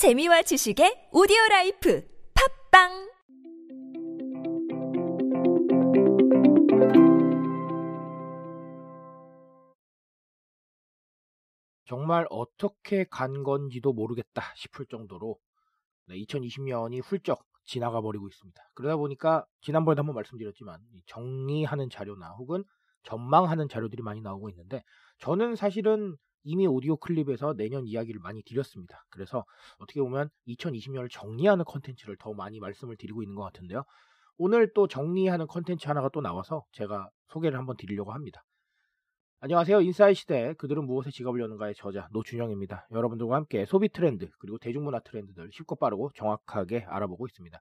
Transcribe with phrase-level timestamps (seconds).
[0.00, 2.02] 재미와 지식의 오디오 라이프
[2.72, 2.88] 팟빵
[11.84, 15.36] 정말 어떻게 간 건지도 모르겠다 싶을 정도로
[16.08, 18.58] 2020년이 훌쩍 지나가 버리고 있습니다.
[18.72, 22.64] 그러다 보니까 지난번에도 한번 말씀드렸지만 정리하는 자료나 혹은
[23.02, 24.82] 전망하는 자료들이 많이 나오고 있는데
[25.18, 29.04] 저는 사실은 이미 오디오 클립에서 내년 이야기를 많이 드렸습니다.
[29.10, 29.44] 그래서
[29.78, 33.84] 어떻게 보면 2020년을 정리하는 컨텐츠를 더 많이 말씀을 드리고 있는 것 같은데요.
[34.38, 38.42] 오늘 또 정리하는 컨텐츠 하나가 또 나와서 제가 소개를 한번 드리려고 합니다.
[39.42, 39.80] 안녕하세요.
[39.80, 42.88] 인싸의 시대 그들은 무엇에 지갑을 여는가의 저자 노준영입니다.
[42.90, 47.58] 여러분들과 함께 소비 트렌드 그리고 대중문화 트렌드들 쉽고 빠르고 정확하게 알아보고 있습니다.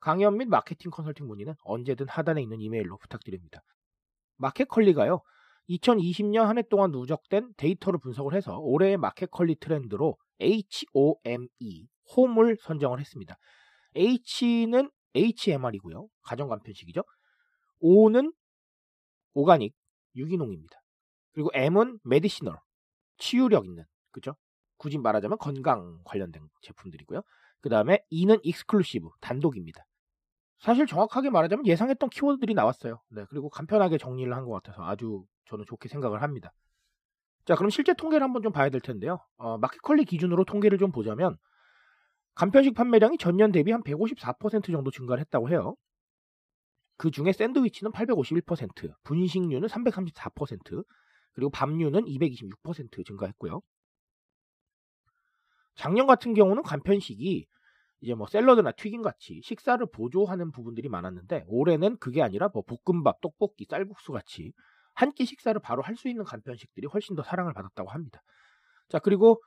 [0.00, 3.62] 강연 및 마케팅 컨설팅 문의는 언제든 하단에 있는 이메일로 부탁드립니다.
[4.38, 5.20] 마켓컬리가요.
[5.68, 13.00] 2020년 한 해 동안 누적된 데이터를 분석을 해서 올해의 마켓 컬리 트렌드로 HOME, 홈을 선정을
[13.00, 13.36] 했습니다.
[13.94, 16.08] H는 HMR이고요.
[16.22, 17.02] 가정 간편식이죠.
[17.80, 18.32] O는
[19.34, 19.74] organic,
[20.16, 20.80] 유기농입니다.
[21.32, 22.56] 그리고 M은 medicinal,
[23.18, 24.34] 치유력 있는, 그죠?
[24.76, 27.22] 굳이 말하자면 건강 관련된 제품들이고요.
[27.60, 29.84] 그 다음에 E는 exclusive, 단독입니다.
[30.62, 33.00] 사실 정확하게 말하자면 예상했던 키워드들이 나왔어요.
[33.10, 36.52] 네, 그리고 간편하게 정리를 한 것 같아서 아주 저는 좋게 생각을 합니다.
[37.44, 39.18] 자, 그럼 실제 통계를 한번 좀 봐야 될 텐데요.
[39.38, 41.36] 어, 마켓컬리 기준으로 통계를 좀 보자면
[42.36, 45.74] 간편식 판매량이 전년 대비 한 154% 정도 증가를 했다고 해요.
[46.96, 50.84] 그 중에 샌드위치는 851%, 분식류는 334%,
[51.32, 53.60] 그리고 밥류는 226% 증가했고요.
[55.74, 57.46] 작년 같은 경우는 간편식이
[58.02, 63.66] 이제 뭐 샐러드나 튀김 같이 식사를 보조하는 부분들이 많았는데 올해는 그게 아니라 뭐 볶음밥, 떡볶이,
[63.70, 64.52] 쌀국수 같이
[64.94, 68.22] 한 끼 식사를 바로 할 수 있는 간편식들이 훨씬 더 사랑을 받았다고 합니다.
[68.90, 69.42] 자, 그리고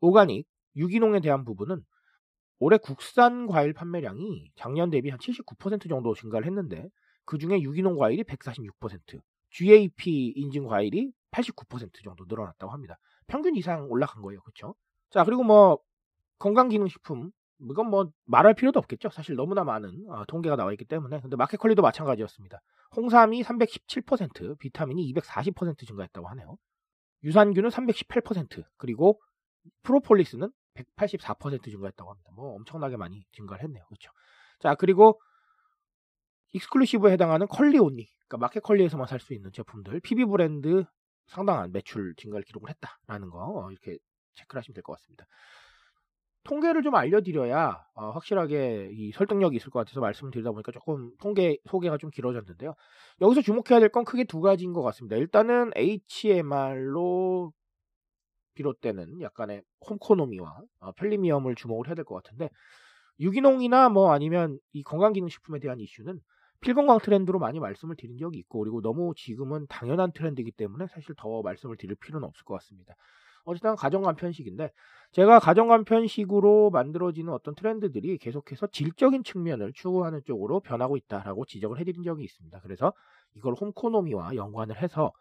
[0.00, 1.82] 오가닉, 유기농에 대한 부분은
[2.60, 6.88] 올해 국산 과일 판매량이 작년 대비 한 79% 정도 증가를 했는데
[7.24, 12.98] 그 중에 유기농 과일이 146%, GAP 인증 과일이 89% 정도 늘어났다고 합니다.
[13.28, 14.40] 평균 이상 올라간 거예요.
[14.42, 14.74] 그렇죠?
[15.10, 15.78] 자, 그리고 뭐
[16.38, 19.10] 건강기능식품 이건 뭐 말할 필요도 없겠죠.
[19.10, 21.20] 사실 너무나 많은 어, 통계가 나와 있기 때문에.
[21.20, 22.60] 근데 마켓컬리도 마찬가지였습니다.
[22.96, 26.56] 홍삼이 317%, 비타민이 240% 증가했다고 하네요.
[27.24, 29.20] 유산균은 318%, 그리고
[29.82, 32.30] 프로폴리스는 184% 증가했다고 합니다.
[32.34, 33.84] 뭐 엄청나게 많이 증가를 했네요.
[33.88, 34.10] 그렇죠.
[34.60, 35.20] 자, 그리고
[36.52, 40.84] 익스클루시브에 해당하는 컬리 온리, 그러니까 마켓컬리에서만 살 수 있는 제품들, PB 브랜드
[41.26, 43.98] 상당한 매출 증가를 기록을 했다라는 거 어, 이렇게
[44.34, 45.26] 체크를 하시면 될 것 같습니다.
[46.48, 51.58] 통계를 좀 알려드려야 어, 확실하게 이 설득력이 있을 것 같아서 말씀을 드리다 보니까 조금 통계
[51.70, 52.74] 소개가 좀 길어졌는데요.
[53.20, 55.16] 여기서 주목해야 될 건 크게 두 가지인 것 같습니다.
[55.16, 57.52] 일단은 HMR로
[58.54, 62.50] 비롯되는 약간의 홈코노미와 어, 편리미엄을 주목을 해야 될 것 같은데
[63.20, 66.20] 유기농이나 뭐 아니면 이 건강기능식품에 대한 이슈는
[66.60, 71.42] 필건강 트렌드로 많이 말씀을 드린 적이 있고 그리고 너무 지금은 당연한 트렌드이기 때문에 사실 더
[71.42, 72.94] 말씀을 드릴 필요는 없을 것 같습니다.
[73.48, 74.70] 어쨌든 가정간 편식인데
[75.12, 82.02] 제가 가정간 편식으로 만들어지는 어떤 트렌드들이 계속해서 질적인 측면을 추구하는 쪽으로 변하고 있다라고 지적을 해드린
[82.02, 82.60] 적이 있습니다.
[82.60, 82.92] 그래서
[83.34, 85.12] 이걸 홈코노미와 연관을 해서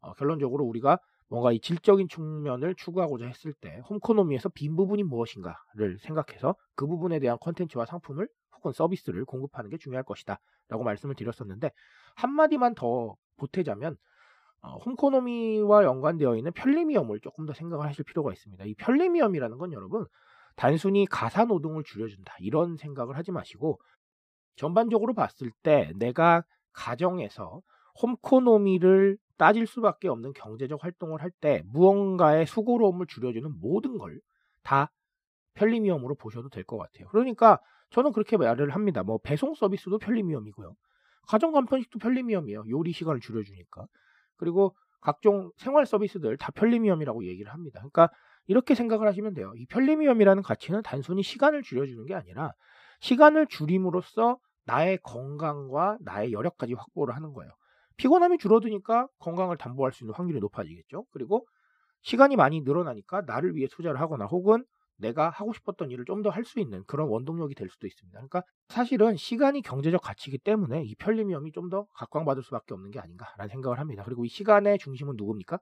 [0.00, 0.98] 어, 결론적으로 우리가
[1.28, 7.36] 뭔가 이 질적인 측면을 추구하고자 했을 때 홈코노미에서 빈 부분이 무엇인가를 생각해서 그 부분에 대한
[7.40, 8.26] 컨텐츠와 상품을
[8.56, 10.38] 혹은 서비스를 공급하는 게 중요할 것이다
[10.68, 11.72] 라고 말씀을 드렸었는데
[12.14, 13.96] 한마디만 더 보태자면
[14.62, 18.64] 어, 홈코노미와 연관되어 있는 편리미엄을 조금 더 생각을 하실 필요가 있습니다.
[18.64, 20.06] 이 편리미엄이라는 건 여러분
[20.56, 23.80] 단순히 가사 노동을 줄여준다 이런 생각을 하지 마시고
[24.56, 27.60] 전반적으로 봤을 때 내가 가정에서
[28.02, 34.20] 홈코노미를 따질 수밖에 없는 경제적 활동을 할 때 무언가의 수고로움을 줄여주는 모든 걸
[34.64, 34.90] 다
[35.54, 37.08] 편리미엄으로 보셔도 될 것 같아요.
[37.08, 39.02] 그러니까 저는 그렇게 말을 합니다.
[39.04, 40.74] 뭐 배송 서비스도 편리미엄이고요.
[41.28, 42.64] 가정 간편식도 편리미엄이에요.
[42.70, 43.86] 요리 시간을 줄여주니까.
[44.36, 47.80] 그리고 각종 생활 서비스들 다 편리미엄이라고 얘기를 합니다.
[47.80, 48.10] 그러니까
[48.46, 49.52] 이렇게 생각을 하시면 돼요.
[49.56, 52.52] 이 편리미엄이라는 가치는 단순히 시간을 줄여주는 게 아니라
[53.00, 57.52] 시간을 줄임으로써 나의 건강과 나의 여력까지 확보를 하는 거예요.
[57.96, 61.04] 피곤함이 줄어드니까 건강을 담보할 수 있는 확률이 높아지겠죠.
[61.12, 61.46] 그리고
[62.02, 64.64] 시간이 많이 늘어나니까 나를 위해 투자를 하거나 혹은
[64.98, 68.16] 내가 하고 싶었던 일을 좀 더 할 수 있는 그런 원동력이 될 수도 있습니다.
[68.18, 73.48] 그러니까 사실은 시간이 경제적 가치이기 때문에 이 편리미엄이 좀 더 각광받을 수밖에 없는 게 아닌가라는
[73.48, 74.02] 생각을 합니다.
[74.04, 75.58] 그리고 이 시간의 중심은 누굽니까?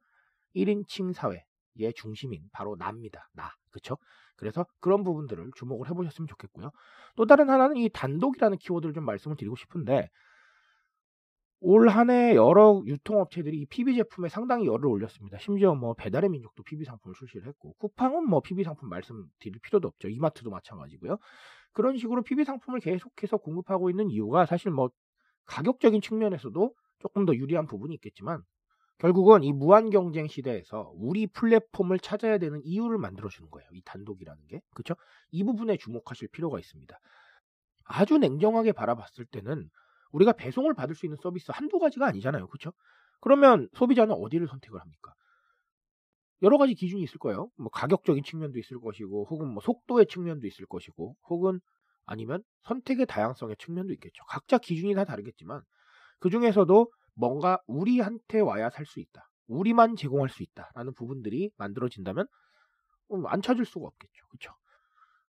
[0.54, 3.28] 1인칭 사회의 중심인 바로 나입니다.
[3.32, 3.50] 나.
[3.70, 3.96] 그렇죠?
[4.36, 6.70] 그래서 그런 부분들을 주목을 해보셨으면 좋겠고요.
[7.16, 10.08] 또 다른 하나는 이 단독이라는 키워드를 좀 말씀을 드리고 싶은데
[11.66, 15.38] 올 한 해 여러 유통업체들이 이 PB 제품에 상당히 열을 올렸습니다.
[15.38, 20.08] 심지어 뭐 배달의 민족도 PB 상품을 출시를 했고 쿠팡은 뭐 PB 상품 말씀드릴 필요도 없죠.
[20.08, 21.16] 이마트도 마찬가지고요.
[21.72, 24.90] 그런 식으로 PB 상품을 계속해서 공급하고 있는 이유가 사실 뭐
[25.46, 28.42] 가격적인 측면에서도 조금 더 유리한 부분이 있겠지만
[28.98, 33.68] 결국은 이 무한 경쟁 시대에서 우리 플랫폼을 찾아야 되는 이유를 만들어 주는 거예요.
[33.72, 34.60] 이 단독이라는 게.
[34.74, 34.94] 그렇죠?
[35.30, 36.98] 이 부분에 주목하실 필요가 있습니다.
[37.84, 39.68] 아주 냉정하게 바라봤을 때는
[40.14, 42.46] 우리가 배송을 받을 수 있는 서비스 한두 가지가 아니잖아요.
[42.48, 42.72] 그렇죠?
[43.20, 45.12] 그러면 소비자는 어디를 선택을 합니까?
[46.42, 47.48] 여러 가지 기준이 있을 거예요.
[47.56, 51.60] 뭐 가격적인 측면도 있을 것이고 혹은 뭐 속도의 측면도 있을 것이고 혹은
[52.06, 54.22] 아니면 선택의 다양성의 측면도 있겠죠.
[54.28, 55.62] 각자 기준이 다 다르겠지만
[56.20, 59.28] 그 중에서도 뭔가 우리한테 와야 살 수 있다.
[59.46, 62.26] 우리만 제공할 수 있다라는 부분들이 만들어진다면
[63.12, 64.26] 음, 안 찾을 수가 없겠죠.
[64.28, 64.54] 그렇죠?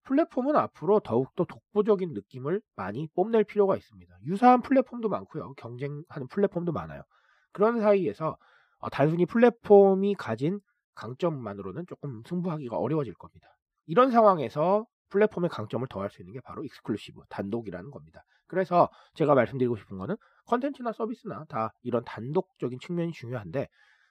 [0.05, 4.15] 플랫폼은 앞으로 더욱더 독보적인 느낌을 많이 뽐낼 필요가 있습니다.
[4.23, 5.53] 유사한 플랫폼도 많고요.
[5.53, 7.03] 경쟁하는 플랫폼도 많아요.
[7.51, 8.37] 그런 사이에서
[8.79, 10.59] 어, 단순히 플랫폼이 가진
[10.95, 13.47] 강점만으로는 조금 승부하기가 어려워질 겁니다.
[13.87, 18.23] 이런 상황에서 플랫폼의 강점을 더할 수 있는 게 바로 exclusive, 단독이라는 겁니다.
[18.47, 20.15] 그래서 제가 말씀드리고 싶은 거는
[20.45, 23.67] 컨텐츠나 서비스나 다 이런 단독적인 측면이 중요한데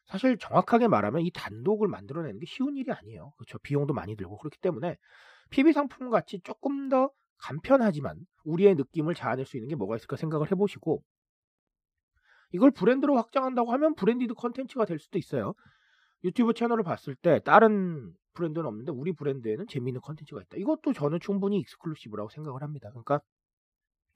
[0.07, 3.33] 사실 정확하게 말하면 이 단독을 만들어내는 게 쉬운 일이 아니에요.
[3.37, 3.59] 그렇죠.
[3.59, 4.97] 비용도 많이 들고 그렇기 때문에
[5.55, 10.51] PB 상품 같이 조금 더 간편하지만 우리의 느낌을 자아낼 수 있는 게 뭐가 있을까 생각을
[10.51, 11.01] 해보시고
[12.51, 15.55] 이걸 브랜드로 확장한다고 하면 branded 컨텐츠가 될 수도 있어요.
[16.25, 20.57] 유튜브 채널을 봤을 때 다른 브랜드는 없는데 우리 브랜드에는 재미있는 컨텐츠가 있다.
[20.57, 22.89] 이것도 저는 충분히 exclusive라고 생각을 합니다.
[22.91, 23.21] 그러니까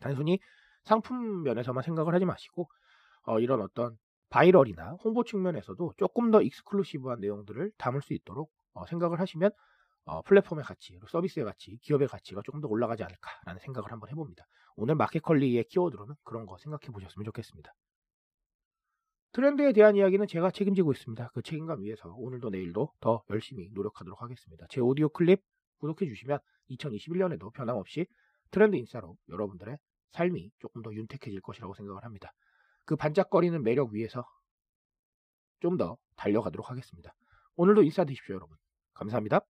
[0.00, 0.40] 단순히
[0.82, 2.69] 상품 면에서만 생각을 하지 마시고
[3.26, 3.96] 어, 이런 어떤
[4.31, 9.52] viral이나 홍보 측면에서도 조금 더 exclusive한 내용들을 담을 수 있도록 어, 생각을 하시면
[10.09, 14.45] 어, 플랫폼의 가치, 서비스의 가치, 기업의 가치가 조금 더 올라가지 않을까라는 생각을 한번 해봅니다.
[14.77, 17.75] 오늘 마켓컬리의 키워드로는 그런 거 생각해 보셨으면 좋겠습니다.
[19.33, 21.29] 트렌드에 대한 이야기는 제가 책임지고 있습니다.
[21.35, 24.67] 그 책임감 위해서 오늘도 내일도 더 열심히 노력하도록 하겠습니다.
[24.71, 25.43] 제 오디오 클립
[25.79, 26.39] 구독해 주시면
[26.71, 28.07] 2021년에도 변함없이
[28.51, 29.77] 트렌드 인싸로 여러분들의
[30.13, 32.33] 삶이 조금 더 윤택해질 것이라고 생각을 합니다.
[32.87, 34.25] 그 반짝거리는 매력 위에서
[35.61, 37.15] 좀 더 달려가도록 하겠습니다.
[37.57, 38.57] 오늘도 인사드십시오, 여러분.
[38.95, 39.41] 감사합니다.